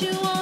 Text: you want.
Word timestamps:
you 0.00 0.18
want. 0.22 0.39